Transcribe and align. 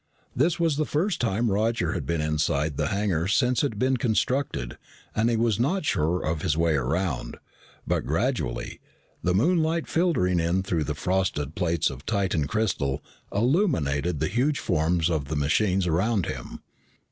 It 0.35 0.59
was 0.59 0.77
the 0.77 0.85
first 0.87 1.21
time 1.21 1.51
Roger 1.51 1.91
had 1.93 2.07
been 2.07 2.21
inside 2.21 2.75
the 2.75 2.87
hangar 2.87 3.27
since 3.27 3.59
it 3.63 3.73
had 3.73 3.77
been 3.77 3.97
constructed 3.97 4.79
and 5.15 5.29
he 5.29 5.35
was 5.37 5.59
not 5.59 5.85
sure 5.85 6.23
of 6.25 6.41
his 6.41 6.57
way 6.57 6.73
around, 6.73 7.37
but 7.85 8.07
gradually, 8.07 8.81
the 9.21 9.35
moonlight 9.35 9.85
filtering 9.85 10.39
in 10.39 10.63
through 10.63 10.85
the 10.85 10.95
frosted 10.95 11.53
plates 11.53 11.91
of 11.91 12.03
Titan 12.07 12.47
crystal 12.47 13.03
illuminated 13.31 14.19
the 14.19 14.27
huge 14.27 14.57
forms 14.57 15.07
of 15.07 15.25
the 15.25 15.35
machines 15.35 15.85
around 15.85 16.25
him. 16.25 16.63